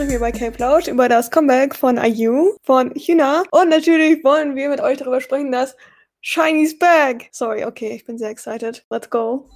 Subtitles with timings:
[0.00, 3.42] sprechen wir bei K-Plausch über das Comeback von IU, von Hyuna.
[3.50, 5.76] Und natürlich wollen wir mit euch darüber sprechen, dass
[6.22, 7.28] Shiny's back.
[7.32, 8.82] Sorry, okay, ich bin sehr excited.
[8.88, 9.46] Let's go.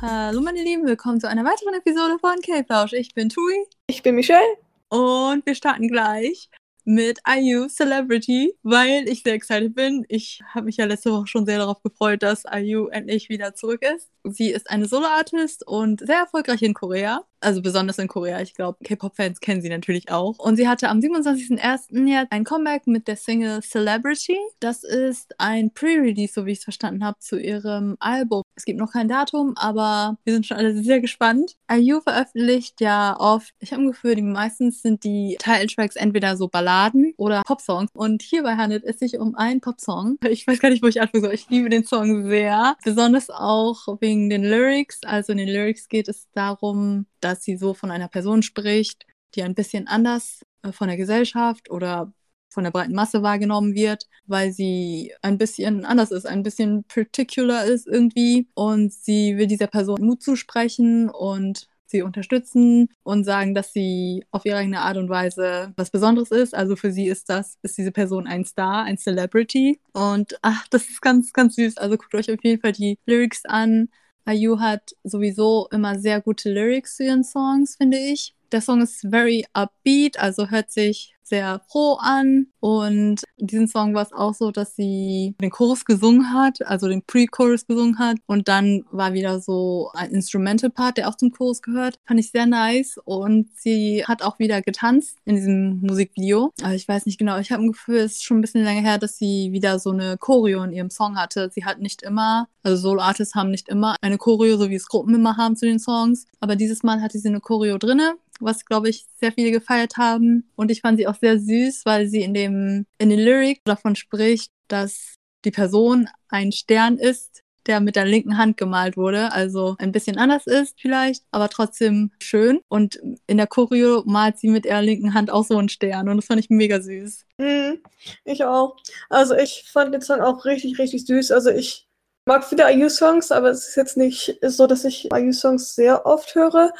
[0.00, 2.92] Hallo meine Lieben, willkommen zu einer weiteren Episode von K-Plausch.
[2.92, 3.66] Ich bin Tui.
[3.88, 4.56] Ich bin Michelle.
[4.88, 6.48] Und wir starten gleich
[6.88, 10.06] mit IU Celebrity, weil ich sehr excited bin.
[10.08, 13.82] Ich habe mich ja letzte Woche schon sehr darauf gefreut, dass IU endlich wieder zurück
[13.82, 14.08] ist.
[14.24, 17.24] Sie ist eine Solo-Artist und sehr erfolgreich in Korea.
[17.40, 18.40] Also besonders in Korea.
[18.40, 20.38] Ich glaube, K-Pop-Fans kennen sie natürlich auch.
[20.38, 22.06] Und sie hatte am 27.01.
[22.08, 24.38] jetzt ein Comeback mit der Single Celebrity.
[24.58, 28.42] Das ist ein Pre-Release, so wie ich es verstanden habe, zu ihrem Album.
[28.58, 31.56] Es gibt noch kein Datum, aber wir sind schon alle sehr gespannt.
[31.70, 36.48] IU veröffentlicht ja oft, ich habe ein Gefühl, die meistens sind die Titeltracks entweder so
[36.48, 37.92] Balladen oder Popsongs.
[37.94, 40.18] Und hierbei handelt es sich um einen Popsong.
[40.28, 41.34] Ich weiß gar nicht, wo ich anfangen soll.
[41.34, 42.76] Ich liebe den Song sehr.
[42.82, 45.04] Besonders auch wegen den Lyrics.
[45.04, 49.44] Also in den Lyrics geht es darum, dass sie so von einer Person spricht, die
[49.44, 52.12] ein bisschen anders äh, von der Gesellschaft oder
[52.48, 57.64] von der breiten Masse wahrgenommen wird, weil sie ein bisschen anders ist, ein bisschen particular
[57.64, 63.72] ist irgendwie und sie will dieser Person Mut zusprechen und sie unterstützen und sagen, dass
[63.72, 66.54] sie auf ihre eigene Art und Weise was Besonderes ist.
[66.54, 69.80] Also für sie ist das, ist diese Person ein Star, ein Celebrity.
[69.92, 71.78] Und ach, das ist ganz, ganz süß.
[71.78, 73.88] Also guckt euch auf jeden Fall die Lyrics an.
[74.28, 78.34] IU hat sowieso immer sehr gute Lyrics zu ihren Songs, finde ich.
[78.52, 82.46] Der Song ist very upbeat, also hört sich sehr froh an.
[82.60, 86.88] Und in diesem Song war es auch so, dass sie den Chorus gesungen hat, also
[86.88, 88.16] den Pre-Chorus gesungen hat.
[88.26, 91.98] Und dann war wieder so ein Instrumental-Part, der auch zum Chorus gehört.
[92.06, 92.98] Fand ich sehr nice.
[93.04, 96.52] Und sie hat auch wieder getanzt in diesem Musikvideo.
[96.62, 98.82] Also ich weiß nicht genau, ich habe ein Gefühl, es ist schon ein bisschen länger
[98.82, 101.50] her, dass sie wieder so eine Choreo in ihrem Song hatte.
[101.52, 105.14] Sie hat nicht immer, also Solo-Artists haben nicht immer eine Choreo, so wie es Gruppen
[105.14, 106.26] immer haben zu den Songs.
[106.40, 110.50] Aber dieses Mal hatte sie eine Choreo drinne was, glaube ich, sehr viele gefeiert haben.
[110.56, 113.96] Und ich fand sie auch sehr süß, weil sie in dem, in den Lyrics davon
[113.96, 119.30] spricht, dass die Person ein Stern ist, der mit der linken Hand gemalt wurde.
[119.32, 122.60] Also ein bisschen anders ist vielleicht, aber trotzdem schön.
[122.68, 126.08] Und in der Choreo malt sie mit ihrer linken Hand auch so einen Stern.
[126.08, 127.26] Und das fand ich mega süß.
[127.38, 127.80] Mhm,
[128.24, 128.76] ich auch.
[129.10, 131.30] Also ich fand den Song auch richtig, richtig süß.
[131.30, 131.86] Also ich
[132.24, 136.72] mag viele IU-Songs, aber es ist jetzt nicht so, dass ich IU-Songs sehr oft höre.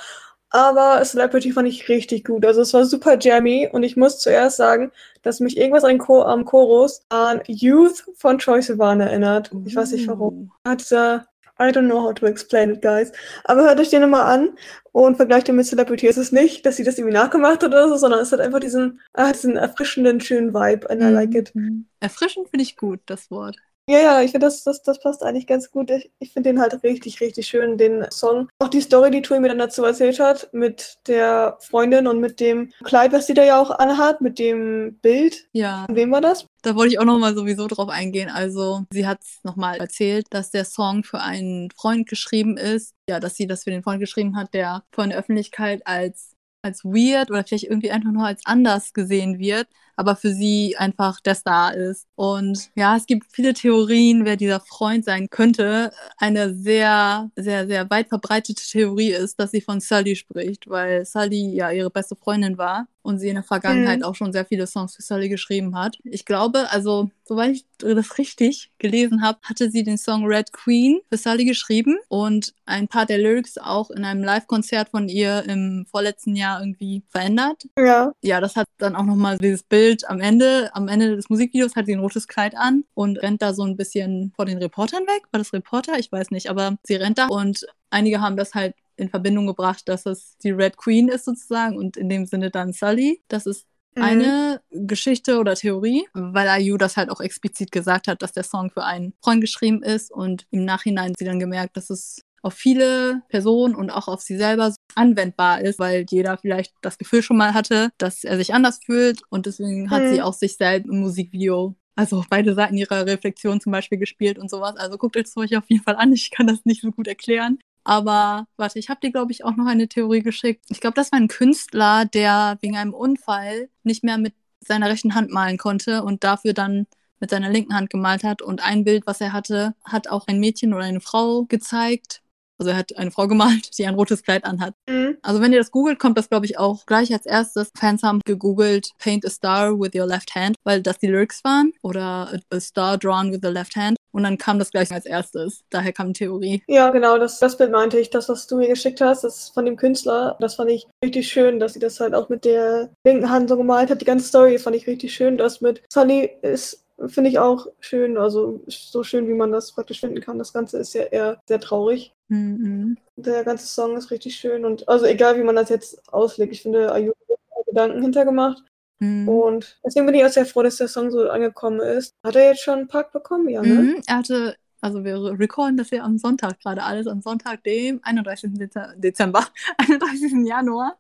[0.51, 2.45] Aber Celebrity fand ich richtig gut.
[2.47, 4.91] Also es war super jammy und ich muss zuerst sagen,
[5.23, 9.51] dass mich irgendwas an Chor am Chorus an Youth von Troy Sivan erinnert.
[9.67, 10.53] Ich weiß nicht warum.
[10.65, 11.27] Hat ah, dieser
[11.61, 13.11] I don't know how to explain it, guys.
[13.45, 14.51] Aber hört euch den nochmal an
[14.93, 16.07] und vergleicht den mit Celebrity.
[16.07, 18.61] Es ist nicht, dass sie das irgendwie nachgemacht hat oder so, sondern es hat einfach
[18.61, 21.53] diesen, ah, diesen erfrischenden, schönen Vibe and I like it.
[21.55, 21.87] Mhm.
[21.99, 23.57] Erfrischend finde ich gut, das Wort.
[23.88, 25.91] Ja, ja, ich finde, das, das, das passt eigentlich ganz gut.
[25.91, 28.50] Ich, ich finde den halt richtig, richtig schön, den Song.
[28.59, 32.38] Auch die Story, die Tui mir dann dazu erzählt hat, mit der Freundin und mit
[32.38, 35.49] dem Kleid, was sie da ja auch anhat, mit dem Bild.
[35.53, 35.87] Ja.
[35.87, 36.44] Von wem war das?
[36.60, 38.28] Da wollte ich auch nochmal sowieso drauf eingehen.
[38.28, 42.93] Also, sie hat nochmal erzählt, dass der Song für einen Freund geschrieben ist.
[43.09, 46.84] Ja, dass sie das für den Freund geschrieben hat, der von der Öffentlichkeit als als
[46.84, 49.69] weird oder vielleicht irgendwie einfach nur als anders gesehen wird,
[49.99, 52.07] aber für sie einfach der Star ist.
[52.15, 55.91] Und ja, es gibt viele Theorien, wer dieser Freund sein könnte.
[56.19, 61.53] Eine sehr, sehr, sehr weit verbreitete Theorie ist, dass sie von Sully spricht, weil Sully
[61.53, 64.05] ja ihre beste Freundin war und sie in der Vergangenheit mhm.
[64.05, 65.99] auch schon sehr viele Songs für Sully geschrieben hat.
[66.05, 71.01] Ich glaube, also, soweit ich das richtig gelesen habe, hatte sie den Song Red Queen
[71.09, 75.87] für Sully geschrieben und ein paar der Lyrics auch in einem Live-Konzert von ihr im
[75.91, 77.65] vorletzten Jahr irgendwie verändert.
[77.79, 78.13] Ja.
[78.23, 81.87] Ja, das hat dann auch nochmal dieses Bild am Ende, am Ende des Musikvideos hat
[81.87, 85.22] sie ein rotes Kleid an und rennt da so ein bisschen vor den Reportern weg.
[85.31, 85.99] War das Reporter?
[85.99, 89.88] Ich weiß nicht, aber sie rennt da und einige haben das halt in Verbindung gebracht,
[89.88, 93.22] dass es die Red Queen ist sozusagen und in dem Sinne dann Sully.
[93.28, 94.03] Das ist mhm.
[94.03, 98.70] eine Geschichte oder Theorie, weil IU das halt auch explizit gesagt hat, dass der Song
[98.70, 103.23] für einen Freund geschrieben ist und im Nachhinein sie dann gemerkt, dass es auf viele
[103.29, 107.55] Personen und auch auf sie selber anwendbar ist, weil jeder vielleicht das Gefühl schon mal
[107.55, 110.14] hatte, dass er sich anders fühlt und deswegen hat mhm.
[110.14, 114.49] sie auch sich selbst im Musikvideo also beide Seiten ihrer Reflexion zum Beispiel gespielt und
[114.49, 114.76] sowas.
[114.76, 116.12] Also guckt euch das euch auf jeden Fall an.
[116.12, 117.58] Ich kann das nicht so gut erklären.
[117.82, 120.64] Aber warte, ich habe dir, glaube ich, auch noch eine Theorie geschickt.
[120.69, 125.17] Ich glaube, das war ein Künstler, der wegen einem Unfall nicht mehr mit seiner rechten
[125.17, 126.87] Hand malen konnte und dafür dann
[127.19, 128.43] mit seiner linken Hand gemalt hat.
[128.43, 132.23] Und ein Bild, was er hatte, hat auch ein Mädchen oder eine Frau gezeigt.
[132.58, 134.75] Also er hat eine Frau gemalt, die ein rotes Kleid anhat.
[134.88, 135.16] Mhm.
[135.22, 137.70] Also wenn ihr das googelt, kommt das, glaube ich, auch gleich als erstes.
[137.78, 141.72] Fans haben gegoogelt Paint a Star with your left hand, weil das die Lyrics waren.
[141.82, 143.96] Oder a Star drawn with the left hand.
[144.10, 145.62] Und dann kam das gleich als erstes.
[145.70, 146.62] Daher kam Theorie.
[146.66, 148.10] Ja, genau, das, das Bild meinte ich.
[148.10, 150.37] Das, was du mir geschickt hast, das ist von dem Künstler.
[150.40, 153.56] Das fand ich richtig schön, dass sie das halt auch mit der linken Hand so
[153.56, 154.00] gemalt hat.
[154.00, 155.37] Die ganze Story fand ich richtig schön.
[155.38, 160.00] Das mit Sunny ist finde ich auch schön, also so schön, wie man das praktisch
[160.00, 160.38] finden kann.
[160.38, 162.12] Das Ganze ist ja eher sehr traurig.
[162.29, 162.97] Mhm.
[163.17, 166.63] Der ganze Song ist richtig schön und also egal, wie man das jetzt auslegt, ich
[166.63, 168.63] finde, Ayu hat Gedanken hintergemacht.
[169.01, 169.29] Mhm.
[169.29, 172.13] Und deswegen bin ich auch sehr froh, dass der Song so angekommen ist.
[172.25, 173.49] Hat er jetzt schon einen Park bekommen?
[173.49, 173.69] Ja, ne?
[173.75, 174.03] Mhm.
[174.07, 178.51] Er hatte, also wir recallen das ja am Sonntag gerade alles, am Sonntag, dem 31.
[178.59, 179.47] Dez- Dezember,
[179.79, 180.47] 31.
[180.47, 180.99] Januar.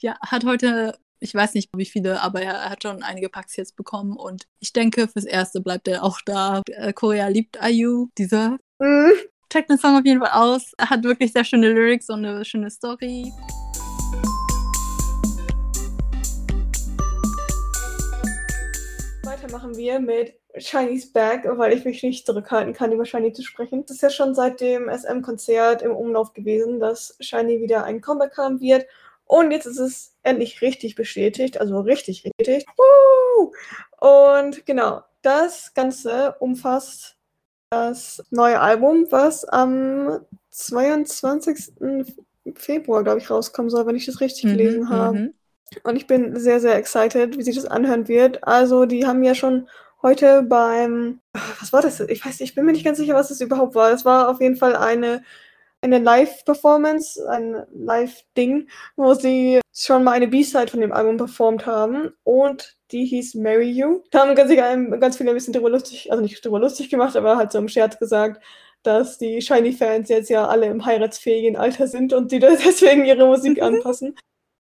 [0.00, 3.74] Ja, hat heute, ich weiß nicht wie viele, aber er hat schon einige Packs jetzt
[3.76, 6.62] bekommen und ich denke, fürs Erste bleibt er auch da.
[6.68, 9.12] Äh, Korea liebt IU, dieser Mhm.
[9.54, 10.72] Checkt den Song auf jeden Fall aus.
[10.78, 13.32] Er hat wirklich sehr schöne Lyrics und eine schöne Story.
[19.22, 23.42] Weiter machen wir mit Chinese Back, weil ich mich nicht zurückhalten kann, über Shiny zu
[23.42, 23.84] sprechen.
[23.84, 28.36] Es ist ja schon seit dem SM-Konzert im Umlauf gewesen, dass Shiny wieder ein Comeback
[28.36, 28.86] haben wird.
[29.24, 32.24] Und jetzt ist es endlich richtig bestätigt, also richtig.
[32.76, 33.52] Woo!
[34.00, 37.13] Und genau, das Ganze umfasst
[37.74, 41.72] das neue Album, was am 22.
[42.56, 45.18] Februar, glaube ich, rauskommen soll, wenn ich das richtig gelesen Mhm, habe.
[45.18, 45.34] mhm.
[45.82, 48.46] Und ich bin sehr, sehr excited, wie sich das anhören wird.
[48.46, 49.68] Also, die haben ja schon
[50.02, 51.20] heute beim.
[51.60, 52.00] Was war das?
[52.00, 53.90] Ich weiß, ich bin mir nicht ganz sicher, was das überhaupt war.
[53.92, 55.24] Es war auf jeden Fall eine,
[55.80, 62.12] eine Live-Performance, ein Live-Ding, wo sie schon mal eine B-Side von dem Album performt haben.
[62.22, 64.02] Und die hieß Marry You.
[64.10, 64.54] Da haben ganz,
[65.00, 67.68] ganz viele ein bisschen drüber lustig, also nicht drüber lustig gemacht, aber halt so im
[67.68, 68.42] Scherz gesagt,
[68.82, 73.60] dass die Shiny-Fans jetzt ja alle im heiratsfähigen Alter sind und die deswegen ihre Musik
[73.62, 74.14] anpassen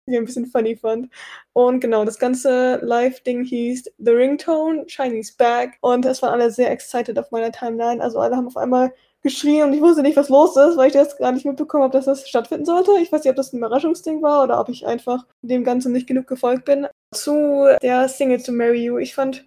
[0.06, 1.10] ich ein bisschen funny fand.
[1.54, 5.78] Und genau, das ganze Live-Ding hieß The Ringtone, Chinese Back.
[5.82, 8.02] Und es waren alle sehr excited auf meiner Timeline.
[8.02, 10.94] Also alle haben auf einmal geschrien und ich wusste nicht, was los ist, weil ich
[10.94, 12.92] das gar nicht mitbekommen habe, dass das stattfinden sollte.
[13.02, 16.08] Ich weiß nicht, ob das ein Überraschungsding war oder ob ich einfach dem Ganzen nicht
[16.08, 16.88] genug gefolgt bin.
[17.14, 18.98] Zu der Single To Marry You.
[18.98, 19.46] Ich fand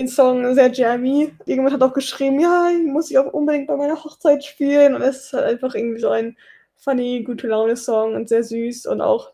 [0.00, 1.32] den Song sehr jammy.
[1.40, 4.94] Irgendjemand hat auch geschrieben, ja, ich muss ich auch unbedingt bei meiner Hochzeit spielen.
[4.94, 6.36] Und es ist halt einfach irgendwie so ein
[6.76, 9.32] funny, gute Laune-Song und sehr süß und auch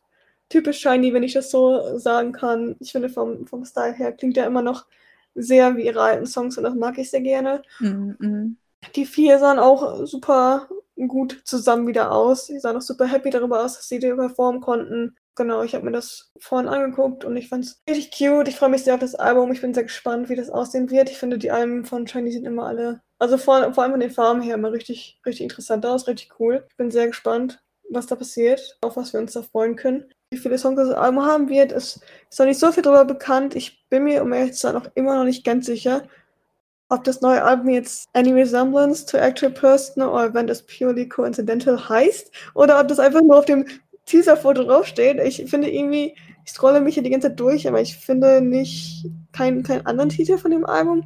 [0.49, 2.77] typisch shiny, wenn ich das so sagen kann.
[2.81, 4.87] Ich finde, vom, vom Style her klingt er immer noch
[5.35, 7.63] sehr wie ihre alten Songs und das mag ich sehr gerne.
[7.81, 8.57] Mhm, mhm.
[8.95, 10.69] Die vier sahen auch super
[11.09, 12.47] gut zusammen wieder aus.
[12.47, 15.17] Sie sahen auch super happy darüber aus, dass sie die performen konnten.
[15.37, 18.47] Genau, ich habe mir das vorhin angeguckt und ich fand es richtig cute.
[18.47, 19.51] Ich freue mich sehr auf das Album.
[19.51, 21.11] Ich bin sehr gespannt, wie das aussehen wird.
[21.11, 24.13] Ich finde, die Alben von Shiny sind immer alle, also vor, vor allem von den
[24.13, 26.65] Farben her, immer richtig, richtig interessant aus, richtig cool.
[26.71, 27.61] Ich bin sehr gespannt,
[27.91, 30.05] was da passiert, auf was wir uns da freuen können.
[30.31, 32.01] Wie viele Songs das Album haben wird, ist,
[32.31, 33.57] ist noch nicht so viel darüber bekannt.
[33.57, 36.05] Ich bin mir, um ehrlich zu sein, auch immer noch nicht ganz sicher,
[36.95, 41.89] ob das neue Album jetzt Any Resemblance to Actual Person or Event is Purely Coincidental
[41.89, 43.67] heißt oder ob das einfach nur auf dem
[44.07, 45.19] Teaser-Foto draufsteht.
[45.21, 46.15] Ich finde irgendwie,
[46.45, 50.11] ich scrolle mich hier die ganze Zeit durch, aber ich finde nicht keinen, keinen anderen
[50.11, 51.05] Titel von dem Album.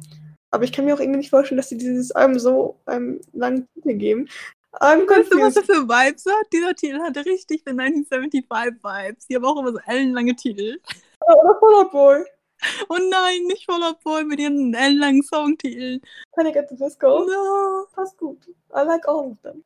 [0.51, 3.67] Aber ich kann mir auch irgendwie nicht vorstellen, dass sie dieses Album so einen langen
[3.73, 4.27] Titel geben.
[4.73, 6.45] I'm Weißt du, was er für Vibes hat?
[6.53, 9.27] Dieser Titel hatte richtig für 1975-Vibes.
[9.27, 10.79] Die haben auch immer so ellenlange Titel.
[11.21, 12.25] Oder Fallout Boy.
[12.89, 16.01] Oh nein, nicht Out Boy mit ihren ellenlangen Songtiteln.
[16.33, 17.25] Panic at the Disco.
[17.25, 17.85] No.
[17.93, 18.47] Passt gut.
[18.71, 19.63] I like all of them.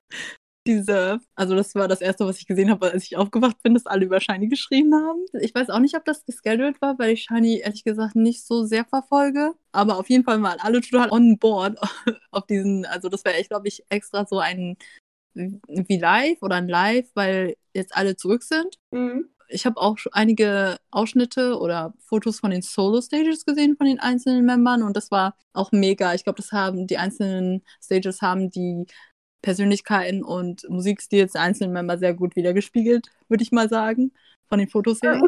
[0.66, 3.86] Diese, also das war das erste, was ich gesehen habe, als ich aufgewacht bin, dass
[3.86, 5.26] alle über Shiny geschrieben haben.
[5.42, 8.64] Ich weiß auch nicht, ob das gescheduled war, weil ich Shiny ehrlich gesagt nicht so
[8.64, 9.56] sehr verfolge.
[9.74, 11.78] Aber auf jeden Fall mal alle total on board
[12.32, 14.78] auf diesen, also das wäre echt, glaube ich, extra so ein
[15.34, 18.78] wie live oder ein Live, weil jetzt alle zurück sind.
[18.92, 19.30] Mhm.
[19.48, 24.46] Ich habe auch schon einige Ausschnitte oder Fotos von den Solo-Stages gesehen von den einzelnen
[24.46, 26.14] Membern und das war auch mega.
[26.14, 28.86] Ich glaube, das haben die einzelnen Stages haben die
[29.42, 34.12] Persönlichkeiten und Musikstils der einzelnen Member sehr gut wiedergespiegelt, würde ich mal sagen,
[34.48, 35.22] von den Fotos her.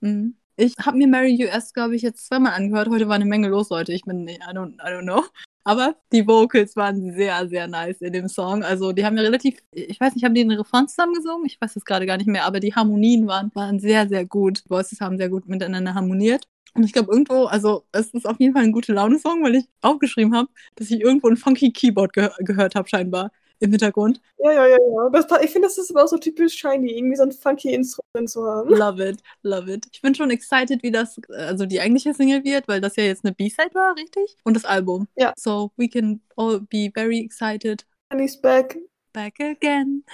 [0.00, 0.36] Mhm.
[0.56, 2.88] Ich habe mir Mary erst, glaube ich, jetzt zweimal angehört.
[2.88, 3.92] Heute war eine Menge los, Leute.
[3.92, 5.22] Ich bin, I don't, I don't know.
[5.64, 8.64] Aber die Vocals waren sehr, sehr nice in dem Song.
[8.64, 11.46] Also die haben ja relativ, ich weiß nicht, haben die einen Refrain zusammen gesungen?
[11.46, 14.64] Ich weiß es gerade gar nicht mehr, aber die Harmonien waren, waren sehr, sehr gut.
[14.64, 16.46] Die Voices haben sehr gut miteinander harmoniert.
[16.74, 19.64] Und ich glaube irgendwo, also es ist auf jeden Fall ein gute Laune-Song, weil ich
[19.82, 23.30] aufgeschrieben habe, dass ich irgendwo ein funky Keyboard ge gehört habe, scheinbar
[23.62, 24.20] im Hintergrund.
[24.38, 25.10] Ja, ja, ja, ja.
[25.10, 28.28] Das, ich finde, das ist aber auch so typisch shiny, irgendwie so ein funky Instrument
[28.28, 28.68] zu haben.
[28.74, 29.86] Love it, love it.
[29.92, 33.24] Ich bin schon excited, wie das, also die eigentliche Single wird, weil das ja jetzt
[33.24, 34.36] eine B-Side war, richtig?
[34.44, 35.08] Und das Album.
[35.16, 35.32] Ja.
[35.36, 37.86] So we can all be very excited.
[38.12, 38.76] Shiny's back.
[39.12, 40.04] back again.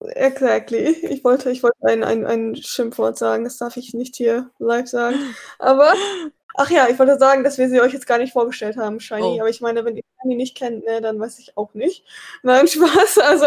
[0.00, 0.88] Exactly.
[1.10, 4.88] Ich wollte, ich wollte ein, ein, ein Schimpfwort sagen, das darf ich nicht hier live
[4.88, 5.18] sagen.
[5.58, 5.92] Aber,
[6.56, 9.22] ach ja, ich wollte sagen, dass wir sie euch jetzt gar nicht vorgestellt haben, Shiny.
[9.22, 9.40] Oh.
[9.40, 12.04] Aber ich meine, wenn ihr Shiny nicht kennt, ne, dann weiß ich auch nicht.
[12.42, 13.18] Nein, Spaß.
[13.18, 13.46] Also,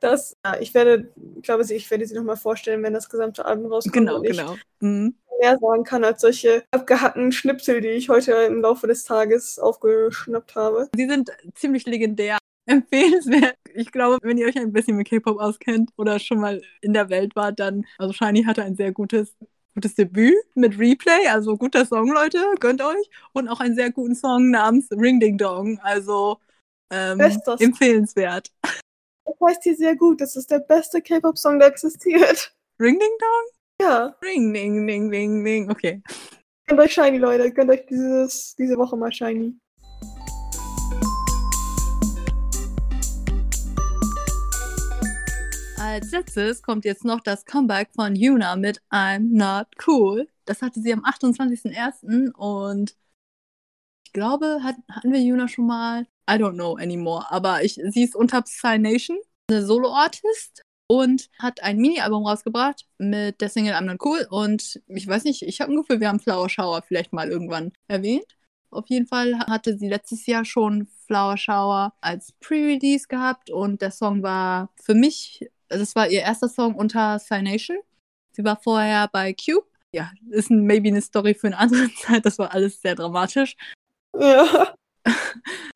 [0.00, 3.44] das, ja, ich werde, ich glaube, sie, ich werde sie nochmal vorstellen, wenn das gesamte
[3.44, 3.94] Album rauskommt.
[3.94, 4.56] Genau, genau.
[4.80, 5.14] Mhm.
[5.40, 10.54] mehr sagen kann als solche abgehackten Schnipsel, die ich heute im Laufe des Tages aufgeschnappt
[10.54, 10.88] habe.
[10.94, 12.38] Sie sind ziemlich legendär.
[12.66, 13.56] Empfehlenswert.
[13.74, 17.08] Ich glaube, wenn ihr euch ein bisschen mit K-Pop auskennt oder schon mal in der
[17.08, 19.34] Welt wart, dann, also Shiny hatte ein sehr gutes,
[19.74, 23.10] gutes Debüt mit Replay, also guter Song, Leute, gönnt euch.
[23.32, 26.38] Und auch einen sehr guten Song namens Ring Ding Dong, also
[26.92, 27.20] ähm,
[27.58, 28.50] empfehlenswert.
[28.62, 30.20] Das heißt hier sehr gut.
[30.20, 32.54] Das ist der beste K-Pop-Song, der existiert.
[32.80, 33.86] Ring Ding Dong?
[33.86, 34.16] Ja.
[34.22, 36.02] Ring Ding Ding Ding Ding, okay.
[36.66, 37.52] Gönnt euch Shiny, Leute.
[37.52, 39.54] Gönnt euch dieses, diese Woche mal Shiny.
[45.90, 50.28] Als letztes kommt jetzt noch das Comeback von Yuna mit I'm Not Cool.
[50.44, 52.30] Das hatte sie am 28.01.
[52.30, 52.94] und
[54.06, 56.06] ich glaube, hat, hatten wir Yuna schon mal?
[56.30, 57.26] I don't know anymore.
[57.30, 59.18] Aber ich, sie ist unter Psy Nation,
[59.50, 64.28] eine Solo-Artist und hat ein Mini-Album rausgebracht mit der Single I'm Not Cool.
[64.30, 67.72] Und ich weiß nicht, ich habe ein Gefühl, wir haben Flower Shower vielleicht mal irgendwann
[67.88, 68.26] erwähnt.
[68.70, 73.90] Auf jeden Fall hatte sie letztes Jahr schon Flower Shower als Pre-Release gehabt und der
[73.90, 77.78] Song war für mich, das war ihr erster Song unter Psy Nation.
[78.32, 79.66] Sie war vorher bei Cube.
[79.92, 82.24] Ja, ist ein, maybe eine Story für eine andere Zeit.
[82.26, 83.56] Das war alles sehr dramatisch.
[84.18, 84.74] Ja.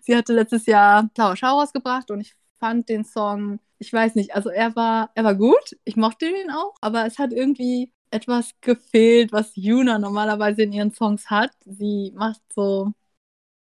[0.01, 4.35] Sie hatte letztes Jahr Flower Shower rausgebracht und ich fand den Song, ich weiß nicht,
[4.35, 5.77] also er war, er war gut.
[5.85, 10.93] Ich mochte ihn auch, aber es hat irgendwie etwas gefehlt, was Yuna normalerweise in ihren
[10.93, 11.51] Songs hat.
[11.65, 12.93] Sie macht so,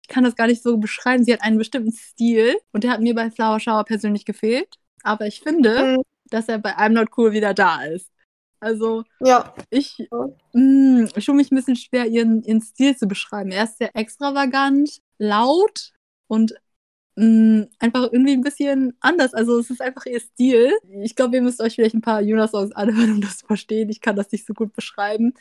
[0.03, 1.23] ich kann das gar nicht so beschreiben.
[1.23, 4.75] Sie hat einen bestimmten Stil und der hat mir bei Flower Shower persönlich gefehlt.
[5.03, 6.03] Aber ich finde, Mhm.
[6.29, 8.09] Dass er bei I'm Not Cool wieder da ist.
[8.61, 9.53] Also Ja.
[9.69, 9.97] ich,
[10.53, 13.51] mh, ich tue mich ein bisschen schwer, ihren, ihren Stil zu beschreiben.
[13.51, 15.93] Er ist sehr extravagant, laut
[16.27, 16.53] und
[17.15, 19.33] mh, einfach irgendwie ein bisschen anders.
[19.33, 20.71] Also es ist einfach ihr Stil.
[21.01, 23.89] Ich glaube, ihr müsst euch vielleicht ein paar Yuna-Songs anhören, um das zu verstehen.
[23.89, 25.33] Ich kann das nicht so gut beschreiben.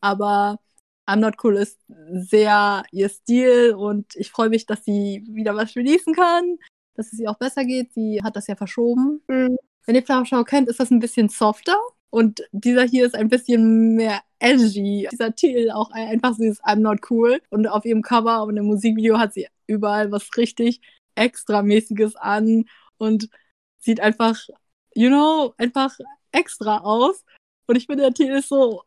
[0.00, 0.58] Aber
[1.06, 1.78] I'm Not Cool ist
[2.12, 6.56] sehr ihr Stil und ich freue mich, dass sie wieder was releasen kann,
[6.94, 7.92] dass es ihr auch besser geht.
[7.92, 9.22] Sie hat das ja verschoben.
[9.28, 9.58] Mhm.
[9.86, 11.76] Wenn ihr Shower kennt, ist das ein bisschen softer.
[12.10, 15.08] Und dieser hier ist ein bisschen mehr edgy.
[15.10, 17.40] Dieser Titel auch ein- einfach so ist I'm not cool.
[17.50, 20.80] Und auf ihrem Cover und im Musikvideo hat sie überall was richtig
[21.14, 22.64] extramäßiges an
[22.98, 23.28] und
[23.78, 24.38] sieht einfach,
[24.94, 25.96] you know, einfach
[26.32, 27.24] extra aus.
[27.66, 28.82] Und ich finde, der Titel ist so,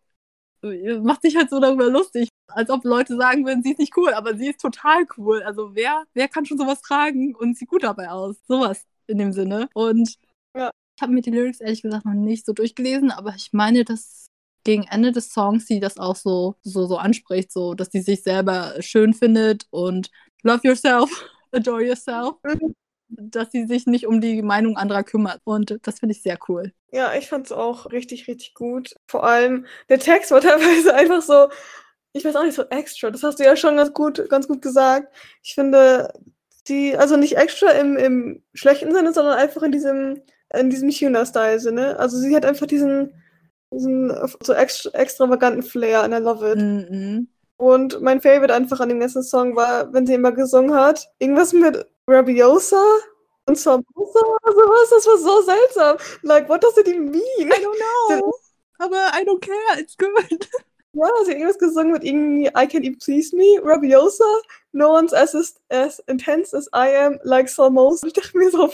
[1.02, 4.14] macht sich halt so darüber lustig, als ob Leute sagen würden, sie ist nicht cool,
[4.14, 5.42] aber sie ist total cool.
[5.44, 8.38] Also wer, wer kann schon sowas tragen und sieht gut dabei aus?
[8.48, 9.68] Sowas in dem Sinne.
[9.74, 10.16] Und
[10.56, 10.72] Ja.
[10.96, 14.28] Ich habe mir die Lyrics ehrlich gesagt noch nicht so durchgelesen, aber ich meine, dass
[14.64, 18.24] gegen Ende des Songs sie das auch so, so, so anspricht, so, dass sie sich
[18.24, 20.10] selber schön findet und
[20.44, 21.10] love yourself,
[21.52, 22.76] adore yourself, Mhm.
[23.10, 25.42] dass sie sich nicht um die Meinung anderer kümmert.
[25.44, 26.72] Und das finde ich sehr cool.
[26.92, 28.96] Ja, ich fand's auch richtig, richtig gut.
[29.08, 31.50] Vor allem, der Text war teilweise einfach so,
[32.14, 33.12] ich weiß auch nicht, so extra.
[33.12, 35.14] Das hast du ja schon ganz gut, ganz gut gesagt.
[35.44, 36.14] Ich finde,
[36.68, 40.22] die, also nicht extra im, im schlechten Sinne, sondern einfach in diesem,
[40.54, 42.00] in diesem Hyuna-Style-Sinne.
[42.00, 43.14] Also sie hat einfach diesen,
[43.72, 46.58] diesen so extra, extravaganten Flair and I love it.
[46.58, 47.28] Mhm.
[47.58, 51.54] Und mein Favorite einfach an dem ganzen Song war, wenn sie immer gesungen hat, irgendwas
[51.54, 52.84] mit Rabiosa
[53.46, 54.90] und Samosa oder sowas.
[54.90, 55.98] Das war so seltsam.
[56.24, 57.24] Like, what does it even mean?
[57.40, 58.34] I don't know.
[58.78, 60.10] Aber I don't care, it's good.
[60.98, 64.24] Ja, sie hat irgendwas gesungen mit irgendwie I Can You Please Me, Rabiosa,
[64.76, 65.34] No One's as,
[65.70, 68.06] as, intense as I am, like Samosa.
[68.08, 68.70] Ich dachte mir so,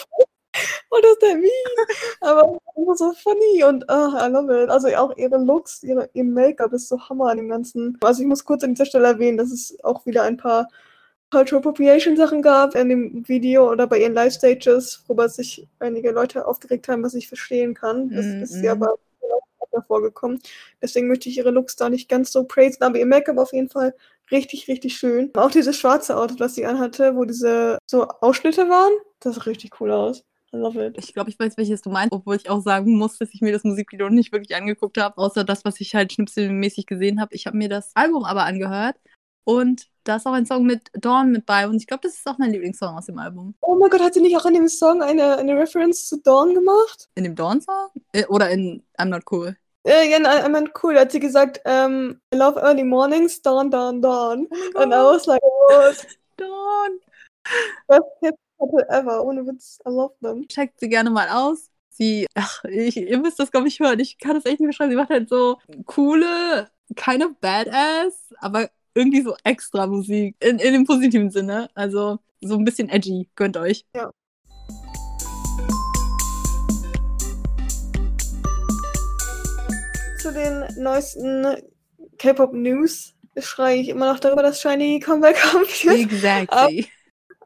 [0.90, 1.86] what does that mean?
[2.22, 4.70] Aber immer so funny und ah, I love it.
[4.70, 8.00] Also auch ihre Looks, ihre, ihr Make-up ist so Hammer an dem Ganzen.
[8.02, 10.68] Also ich muss kurz an dieser Stelle erwähnen, dass es auch wieder ein paar
[11.30, 16.48] Cultural Appropriation Sachen gab in dem Video oder bei ihren Live-Stages, worüber sich einige Leute
[16.48, 18.10] aufgeregt haben, was ich verstehen kann.
[18.10, 18.64] Das Mm, ist mm.
[18.64, 18.98] ja aber
[19.72, 20.42] davor gekommen.
[20.82, 23.70] Deswegen möchte ich ihre Looks da nicht ganz so praisen, aber ihr Make-up auf jeden
[23.70, 23.94] Fall
[24.32, 25.32] richtig, richtig schön.
[25.36, 29.80] Auch dieses schwarze Outfit, was sie anhatte, wo diese so Ausschnitte waren, das sieht richtig
[29.80, 30.24] cool aus.
[30.54, 30.98] I love it.
[30.98, 33.54] Ich glaube, ich weiß, welches du meinst, obwohl ich auch sagen muss, dass ich mir
[33.54, 37.34] das Musikvideo nicht wirklich angeguckt habe, außer das, was ich halt schnipselmäßig gesehen habe.
[37.36, 38.98] Ich habe mir das Album aber angehört
[39.46, 42.28] und da ist auch ein Song mit Dawn mit bei und ich glaube, das ist
[42.28, 43.56] auch mein Lieblingssong aus dem Album.
[43.62, 46.54] Oh mein Gott, hat sie nicht auch in dem Song eine, eine Reference zu Dawn
[46.54, 47.08] gemacht?
[47.16, 47.90] In dem Dawn-Song?
[48.12, 49.56] Äh, oder in I'm Not Cool?
[49.84, 50.94] Äh, ja, nein, I meant cool.
[50.94, 54.48] Da hat sie gesagt, ähm, I love early mornings, dawn, dawn, dawn.
[54.76, 56.08] Oh And I was like, what?
[56.38, 57.00] Dawn!
[58.22, 59.24] Jetzt Couple ever.
[59.26, 59.80] Ohne Witz.
[59.86, 60.48] I love them.
[60.48, 61.70] Checkt sie gerne mal aus.
[61.90, 64.00] Sie, ach, ich, ihr müsst das, glaube ich, hören.
[64.00, 64.92] Ich kann das echt nicht beschreiben.
[64.92, 70.36] Sie macht halt so coole, keine badass, aber irgendwie so extra Musik.
[70.40, 71.70] In, in dem positiven Sinne.
[71.74, 73.28] Also so ein bisschen edgy.
[73.36, 73.86] Gönnt euch.
[73.96, 74.12] Ja.
[80.32, 81.58] Zu den neuesten
[82.18, 85.36] K-Pop-News schreie ich immer noch darüber, dass Shiny Comeback
[85.84, 86.00] wird.
[86.00, 86.88] Exactly.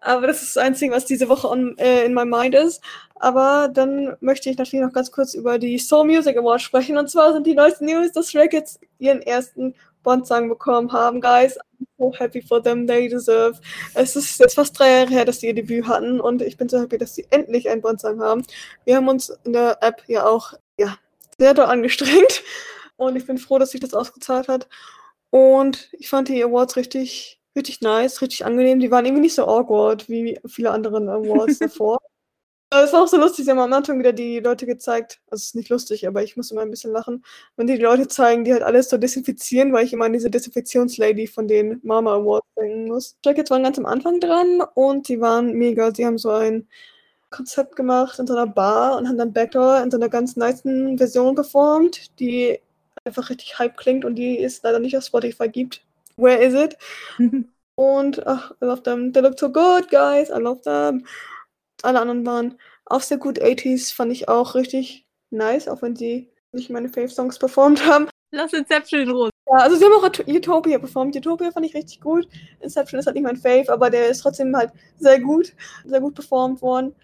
[0.01, 2.83] Aber das ist das Einzige, was diese Woche on, äh, in my mind ist.
[3.15, 6.95] Aber dann möchte ich natürlich noch ganz kurz über die Soul Music Awards sprechen.
[6.99, 9.73] Und zwar sind die neuesten News, dass Stray Kids ihren ersten
[10.03, 11.21] Bond-Song bekommen haben.
[11.21, 13.59] Guys, I'm so happy for them, they deserve.
[13.95, 16.69] Es ist jetzt fast drei Jahre her, dass sie ihr Debüt hatten und ich bin
[16.69, 18.43] so happy, dass sie endlich einen Bond-Song haben.
[18.83, 20.99] Wir haben uns in der App ja auch ja,
[21.39, 22.43] sehr doll angestrengt
[22.97, 24.67] und ich bin froh, dass sich das ausgezahlt hat.
[25.29, 28.79] Und ich fand die Awards richtig, richtig nice, richtig angenehm.
[28.79, 31.99] Die waren irgendwie nicht so awkward wie viele andere Awards davor.
[32.71, 35.45] Es war auch so lustig, sie haben am Anfang wieder die Leute gezeigt, also es
[35.45, 37.23] ist nicht lustig, aber ich muss immer ein bisschen lachen,
[37.55, 40.29] wenn die, die Leute zeigen, die halt alles so desinfizieren, weil ich immer an diese
[40.29, 43.17] Desinfektionslady von den Mama Awards denken muss.
[43.23, 45.93] Jackets waren ganz am Anfang dran und die waren mega.
[45.93, 46.67] Sie haben so ein
[47.29, 50.61] Konzept gemacht in so einer Bar und haben dann Backdoor in so einer ganz nice
[50.97, 52.59] Version performt, die
[53.05, 55.81] einfach richtig hype klingt und die es leider nicht auf Spotify gibt.
[56.17, 56.77] Where is it?
[57.75, 59.13] und ach, I love them.
[59.13, 60.29] They look so good, guys.
[60.29, 61.05] I love them.
[61.83, 63.41] Alle anderen waren auch sehr gut.
[63.41, 68.07] 80s fand ich auch richtig nice, auch wenn sie nicht meine Fave-Songs performt haben.
[68.31, 69.29] Lass Inception in Ruhe.
[69.47, 71.15] Ja, also sie haben auch Utopia performt.
[71.15, 72.27] Utopia fand ich richtig gut.
[72.61, 75.53] Inception ist halt nicht mein Fave, aber der ist trotzdem halt sehr gut,
[75.85, 76.95] sehr gut performt worden.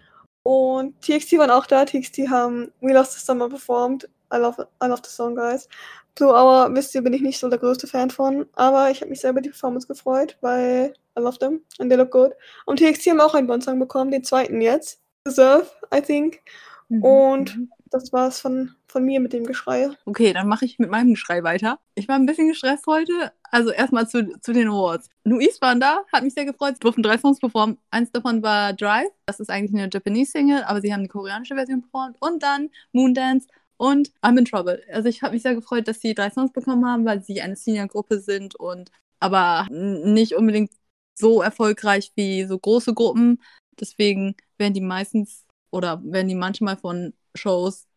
[0.42, 1.84] Und TXT waren auch da.
[1.84, 4.08] TXT haben We Lost the Summer performt.
[4.32, 5.68] I love, I love the song, guys.
[6.14, 9.10] Blue Hour, wisst ihr, bin ich nicht so der größte Fan von, aber ich habe
[9.10, 12.32] mich sehr über die Performance gefreut, weil I love them and they look good.
[12.66, 15.00] Und TXT haben auch einen Bond-Song bekommen, den zweiten jetzt.
[15.26, 16.40] Deserve, I think.
[16.88, 17.04] Mhm.
[17.04, 17.70] Und mhm.
[17.90, 19.90] das war's von, von mir mit dem Geschrei.
[20.04, 21.78] Okay, dann mache ich mit meinem Geschrei weiter.
[21.94, 23.32] Ich war ein bisschen gestresst heute.
[23.50, 25.08] Also erstmal zu, zu den Awards.
[25.24, 26.74] Nuis waren da, hat mich sehr gefreut.
[26.74, 27.78] Sie durften drei Songs performen.
[27.90, 29.10] Eins davon war Drive.
[29.26, 32.16] Das ist eigentlich eine Japanese-Single, aber sie haben die koreanische Version performt.
[32.20, 33.46] Und dann Moondance
[33.82, 34.80] und I'm in Trouble.
[34.92, 37.56] Also ich habe mich sehr gefreut, dass sie drei Songs bekommen haben, weil sie eine
[37.56, 40.70] Senior-Gruppe sind und aber nicht unbedingt
[41.18, 43.42] so erfolgreich wie so große Gruppen.
[43.80, 47.88] Deswegen werden die meistens oder werden die manchmal von Shows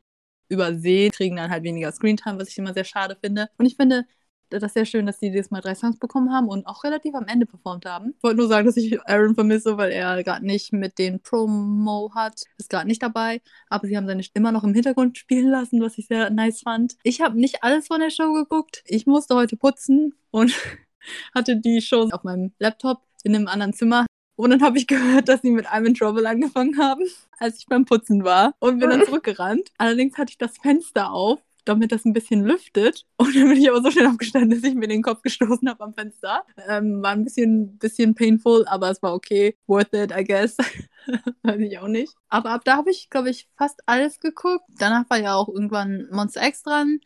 [0.50, 3.50] übersehen, kriegen dann halt weniger Screentime, was ich immer sehr schade finde.
[3.60, 4.08] Und ich finde,
[4.50, 7.16] das ist sehr schön, dass sie dieses Mal drei Songs bekommen haben und auch relativ
[7.16, 8.14] am Ende performt haben.
[8.18, 12.12] Ich wollte nur sagen, dass ich Aaron vermisse, weil er gerade nicht mit den Promo
[12.14, 12.42] hat.
[12.58, 13.42] Ist gerade nicht dabei.
[13.70, 16.96] Aber sie haben seine immer noch im Hintergrund spielen lassen, was ich sehr nice fand.
[17.04, 18.84] Ich habe nicht alles von der Show geguckt.
[18.86, 20.54] Ich musste heute putzen und
[21.36, 24.06] hatte die Show auf meinem Laptop in einem anderen Zimmer.
[24.38, 27.04] Und dann habe ich gehört, dass sie mit I'm in Trouble angefangen haben,
[27.40, 29.70] als ich beim Putzen war und bin dann zurückgerannt.
[29.78, 33.06] Allerdings hatte ich das Fenster auf damit das ein bisschen lüftet.
[33.18, 35.84] Und dann bin ich aber so schnell aufgestanden, dass ich mir den Kopf gestoßen habe
[35.84, 36.44] am Fenster.
[36.68, 39.58] Ähm, war ein bisschen, bisschen painful, aber es war okay.
[39.68, 40.58] Worth it, I guess.
[41.44, 42.14] Weiß ich auch nicht.
[42.30, 44.66] Aber ab da habe ich, glaube ich, fast alles geguckt.
[44.80, 47.00] Danach war ja auch irgendwann Monster X dran.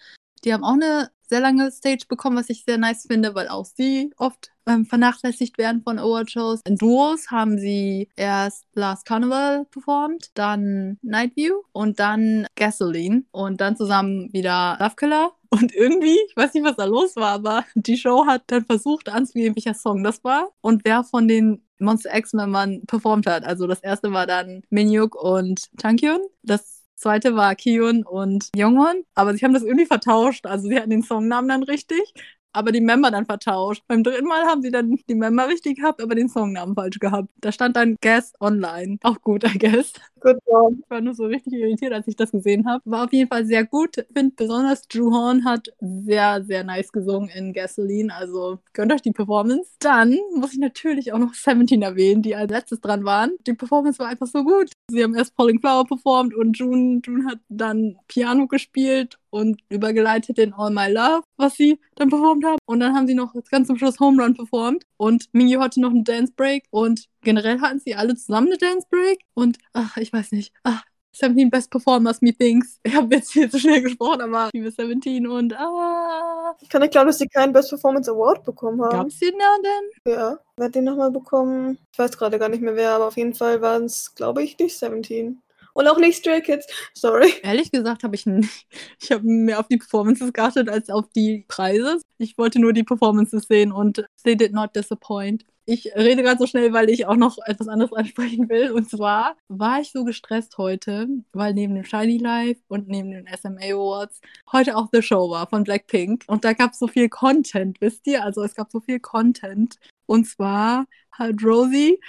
[0.46, 3.66] Die haben auch eine sehr lange Stage bekommen, was ich sehr nice finde, weil auch
[3.66, 6.62] sie oft ähm, vernachlässigt werden von Award-Shows.
[6.66, 13.62] In Duos haben sie erst Last Carnival performt, dann Night View und dann Gasoline und
[13.62, 15.32] dann zusammen wieder Love Killer.
[15.52, 19.10] Und irgendwie, ich weiß nicht, was da los war, aber die Show hat dann versucht
[19.10, 23.46] anzugeben, welcher Song das war und wer von den Monster X-Membern performt hat.
[23.46, 26.20] Also das erste war dann Minyuk und Changkyun.
[26.44, 29.04] Das zweite war Kyun und Youngwon.
[29.16, 30.46] Aber sie haben das irgendwie vertauscht.
[30.46, 32.14] Also sie hatten den Songnamen dann richtig,
[32.54, 33.84] aber die Member dann vertauscht.
[33.88, 37.30] Beim dritten Mal haben sie dann die Member richtig gehabt, aber den Songnamen falsch gehabt.
[37.42, 38.98] Da stand dann Guest Online.
[39.04, 39.94] Auch gut, I guess.
[40.20, 40.74] Good job.
[40.82, 42.82] Ich war nur so richtig irritiert, als ich das gesehen habe.
[42.86, 43.98] War auf jeden Fall sehr gut.
[43.98, 48.14] Ich finde besonders Drew Horn hat sehr, sehr nice gesungen in Gasoline.
[48.14, 49.72] Also gönnt euch die Performance.
[49.80, 53.32] Dann muss ich natürlich auch noch 17 erwähnen, die als letztes dran waren.
[53.48, 54.72] Die Performance war einfach so gut.
[54.90, 60.40] Sie haben erst Falling Flower performt und June, June hat dann Piano gespielt und übergeleitet
[60.40, 62.60] in All My Love, was sie dann performt haben.
[62.66, 64.84] Und dann haben sie noch ganz zum Schluss Home Run performt.
[64.98, 68.88] Und Mingyu hatte noch einen Dance Break und generell hatten sie alle zusammen eine Dance
[68.90, 69.20] Break.
[69.34, 70.54] Und ach, ich weiß nicht.
[70.64, 70.84] Ach,
[71.20, 72.80] 17 Best Performers Methinks.
[72.84, 76.56] Ich habe jetzt hier zu schnell gesprochen, aber liebe 17 und ah.
[76.62, 78.92] Ich kann nicht glauben, dass sie keinen Best Performance Award bekommen haben.
[78.92, 80.14] Gab es den ja denn?
[80.14, 80.40] Ja.
[80.56, 81.78] Wer hat den nochmal bekommen?
[81.92, 84.58] Ich weiß gerade gar nicht mehr wer, aber auf jeden Fall waren es, glaube ich,
[84.60, 85.42] nicht 17.
[85.80, 86.68] Und auch nicht Stray Kids.
[86.94, 87.36] Sorry.
[87.42, 88.26] Ehrlich gesagt habe ich.
[89.02, 92.02] Ich habe mehr auf die Performances geachtet als auf die Preise.
[92.18, 95.46] Ich wollte nur die Performances sehen und they did not disappoint.
[95.66, 98.72] Ich rede gerade so schnell, weil ich auch noch etwas anderes ansprechen will.
[98.72, 103.26] Und zwar war ich so gestresst heute, weil neben dem Shiny Live und neben den
[103.42, 104.20] SMA Awards
[104.52, 106.26] heute auch The Show war von Blackpink.
[106.28, 108.26] Und da gab es so viel Content, wisst ihr?
[108.26, 109.78] Also es gab so viel Content.
[110.08, 112.00] Und zwar hat Rosie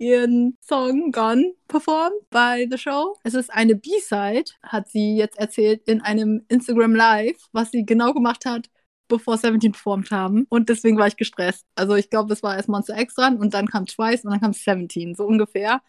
[0.00, 3.16] ihren Song Gone performt bei The Show.
[3.22, 8.12] Es ist eine B-Side, hat sie jetzt erzählt in einem Instagram Live, was sie genau
[8.14, 8.68] gemacht hat,
[9.08, 10.46] bevor 17 performt haben.
[10.48, 11.66] Und deswegen war ich gestresst.
[11.74, 14.40] Also ich glaube, es war erst Monster X dran und dann kam Twice und dann
[14.40, 15.82] kam 17, so ungefähr.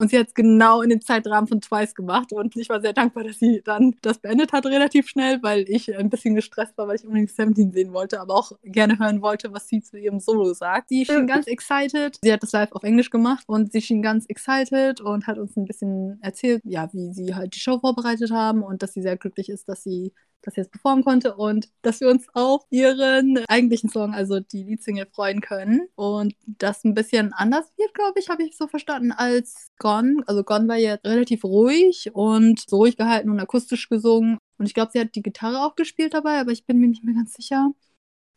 [0.00, 2.32] Und sie hat es genau in dem Zeitrahmen von Twice gemacht.
[2.32, 5.96] Und ich war sehr dankbar, dass sie dann das beendet hat relativ schnell, weil ich
[5.96, 9.52] ein bisschen gestresst war, weil ich unbedingt 17 sehen wollte, aber auch gerne hören wollte,
[9.52, 10.90] was sie zu ihrem Solo sagt.
[10.90, 12.18] Sie schien ganz excited.
[12.22, 15.56] Sie hat das live auf Englisch gemacht und sie schien ganz excited und hat uns
[15.56, 19.16] ein bisschen erzählt, ja, wie sie halt die Show vorbereitet haben und dass sie sehr
[19.16, 23.90] glücklich ist, dass sie das jetzt performen konnte und dass wir uns auf ihren eigentlichen
[23.90, 25.88] Song, also die Leadsingle, freuen können.
[25.94, 30.22] Und das ein bisschen anders wird, glaube ich, habe ich so verstanden als Gone.
[30.26, 34.38] Also Gone war ja relativ ruhig und so ruhig gehalten und akustisch gesungen.
[34.58, 37.04] Und ich glaube, sie hat die Gitarre auch gespielt dabei, aber ich bin mir nicht
[37.04, 37.70] mehr ganz sicher.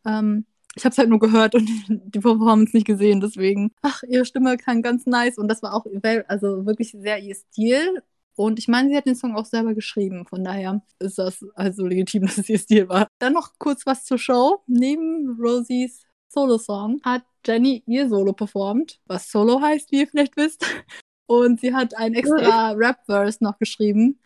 [0.06, 3.72] Ähm, ich habe es halt nur gehört und die Performance nicht gesehen, deswegen.
[3.82, 5.86] Ach, ihre Stimme klang ganz nice und das war auch
[6.28, 8.02] also wirklich sehr ihr Stil.
[8.41, 10.25] Und ich meine, sie hat den Song auch selber geschrieben.
[10.25, 13.08] Von daher ist das also legitim, dass es ihr Stil war.
[13.19, 14.63] Dann noch kurz was zur Show.
[14.65, 20.65] Neben Rosies Solo-Song hat Jenny ihr Solo performt, was Solo heißt, wie ihr vielleicht wisst.
[21.27, 24.19] Und sie hat ein extra Rap-Verse noch geschrieben.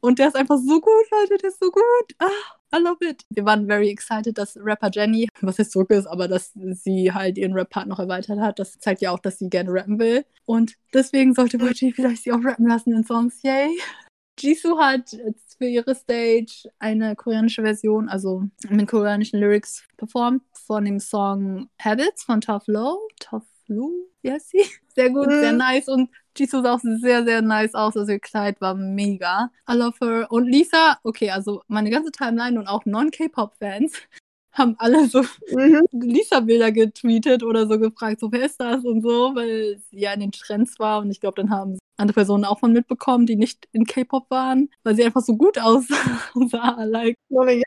[0.00, 2.14] Und der ist einfach so gut, Leute, der ist so gut.
[2.18, 2.57] Ah.
[2.74, 3.24] I love it.
[3.30, 7.38] Wir waren very excited, dass Rapper Jenny, was jetzt zurück ist, aber dass sie halt
[7.38, 8.58] ihren Rap-Part noch erweitert hat.
[8.58, 10.24] Das zeigt ja auch, dass sie gerne rappen will.
[10.44, 13.42] Und deswegen sollte YG vielleicht sie auch rappen lassen in Songs.
[13.42, 13.78] Yay.
[14.38, 15.16] Jisoo hat
[15.56, 22.22] für ihre Stage eine koreanische Version, also mit koreanischen Lyrics performt von dem Song Habits
[22.22, 23.00] von Tough Low.
[23.18, 24.64] Tough Lou, wie heißt sie?
[24.94, 25.40] Sehr gut, mhm.
[25.40, 27.96] sehr nice und Jisoo sah auch sehr, sehr nice aus.
[27.96, 29.50] Also ihr Kleid war mega.
[29.68, 30.26] I love her.
[30.30, 33.92] Und Lisa, okay, also meine ganze Timeline und auch Non-K-Pop-Fans
[34.52, 35.82] haben alle so mhm.
[35.92, 40.20] Lisa-Bilder getweetet oder so gefragt, so wer ist das und so, weil sie ja in
[40.20, 43.68] den Trends war und ich glaube, dann haben andere Personen auch von mitbekommen, die nicht
[43.72, 46.84] in K-Pop waren, weil sie einfach so gut aussah.
[46.84, 47.16] like.
[47.28, 47.62] Ja, ja.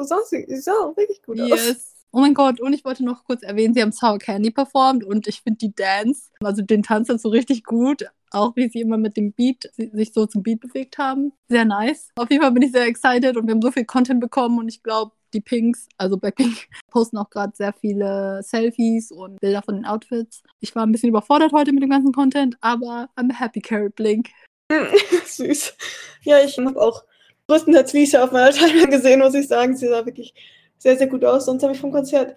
[0.00, 1.91] Sie sah auch wirklich gut yes.
[2.14, 5.26] Oh mein Gott, und ich wollte noch kurz erwähnen, sie haben Sour Candy performt und
[5.26, 8.04] ich finde die Dance, also den Tanz so richtig gut.
[8.30, 11.32] Auch wie sie immer mit dem Beat, sich so zum Beat bewegt haben.
[11.48, 12.10] Sehr nice.
[12.16, 14.68] Auf jeden Fall bin ich sehr excited und wir haben so viel Content bekommen und
[14.68, 19.76] ich glaube, die Pinks, also Blackpink, posten auch gerade sehr viele Selfies und Bilder von
[19.76, 20.42] den Outfits.
[20.60, 24.28] Ich war ein bisschen überfordert heute mit dem ganzen Content, aber I'm happy, Carrot Blink.
[25.26, 25.74] Süß.
[26.22, 27.04] Ja, ich habe auch
[27.48, 29.76] größtenteils Lisa auf meiner Timeline gesehen, muss ich sagen.
[29.76, 30.34] Sie sah wirklich
[30.82, 31.46] sehr, sehr gut aus.
[31.46, 32.36] Sonst habe ich vom Konzert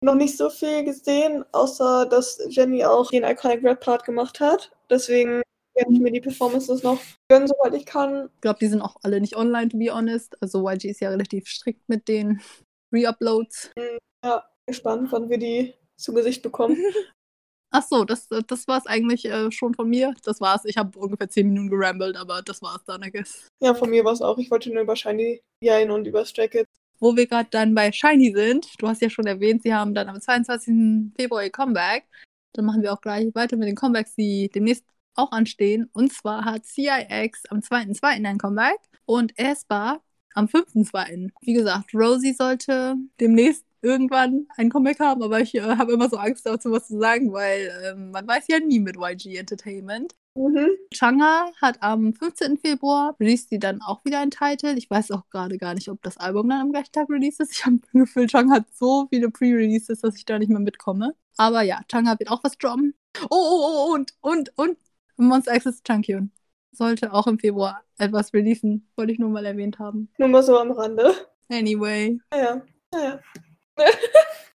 [0.00, 4.72] noch nicht so viel gesehen, außer dass Jenny auch den Iconic Rap Part gemacht hat.
[4.90, 5.42] Deswegen
[5.74, 8.30] werde ich mir die Performances noch gönnen, soweit ich kann.
[8.34, 10.40] Ich glaube, die sind auch alle nicht online, to be honest.
[10.40, 12.40] Also YG ist ja relativ strikt mit den
[12.92, 13.72] Re-Uploads.
[14.24, 16.76] Ja, gespannt, wann wir die zu Gesicht bekommen.
[17.76, 20.14] Ach so, das, das war es eigentlich äh, schon von mir.
[20.22, 20.64] Das war's.
[20.64, 23.48] Ich habe ungefähr 10 Minuten gerambelt, aber das war es dann, I guess.
[23.60, 24.38] Ja, von mir war es auch.
[24.38, 26.70] Ich wollte nur über Shiny Jain und über Kids
[27.04, 30.08] wo wir gerade dann bei Shiny sind, du hast ja schon erwähnt, sie haben dann
[30.08, 31.12] am 22.
[31.14, 32.04] Februar ihr Comeback.
[32.54, 35.90] Dann machen wir auch gleich weiter mit den Comebacks, die demnächst auch anstehen.
[35.92, 38.24] Und zwar hat CIX am 2.2.
[38.26, 40.00] ein Comeback und Espa
[40.32, 41.30] am 5.2.
[41.42, 46.16] Wie gesagt, Rosie sollte demnächst irgendwann ein Comeback haben, aber ich äh, habe immer so
[46.16, 50.14] Angst dazu, was zu sagen, weil äh, man weiß ja nie mit YG Entertainment.
[50.36, 50.70] Mhm.
[50.92, 52.58] Changa hat am 15.
[52.58, 54.76] Februar released sie dann auch wieder ein Titel.
[54.76, 57.52] Ich weiß auch gerade gar nicht, ob das Album dann am gleichen Tag released ist.
[57.52, 61.14] Ich habe das Gefühl, Changa hat so viele Pre-Releases, dass ich da nicht mehr mitkomme.
[61.36, 62.94] Aber ja, Changa wird auch was droppen.
[63.22, 64.78] Oh, oh, oh, oh und, und, und
[65.16, 66.32] Monster Access Chunkyun
[66.72, 68.88] sollte auch im Februar etwas releasen.
[68.96, 70.08] Wollte ich nur mal erwähnt haben.
[70.18, 71.14] Nur mal so am Rande.
[71.48, 72.18] Anyway.
[72.32, 73.20] Ja, ja.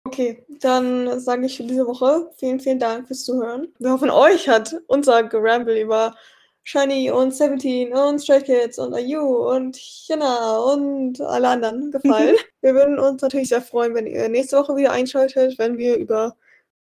[0.04, 3.74] Okay, dann sage ich für diese Woche vielen, vielen Dank fürs Zuhören.
[3.80, 6.14] Wir hoffen, euch hat unser Geramble über
[6.62, 12.36] Shiny und Seventeen und Stray Kids und IU und China und alle anderen gefallen.
[12.60, 16.36] wir würden uns natürlich sehr freuen, wenn ihr nächste Woche wieder einschaltet, wenn wir über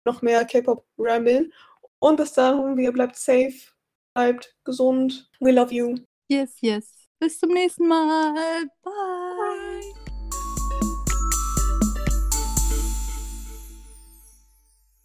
[0.06, 1.52] noch mehr K-Pop ramblen.
[2.00, 3.54] Und bis dahin, ihr bleibt safe,
[4.14, 5.30] bleibt gesund.
[5.40, 5.98] We love you.
[6.30, 7.10] Yes, yes.
[7.20, 8.34] Bis zum nächsten Mal.
[8.82, 9.19] Bye.